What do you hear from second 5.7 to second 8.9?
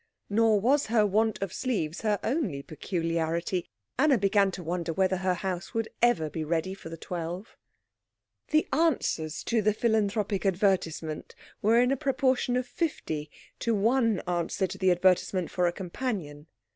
would ever be ready for the twelve. The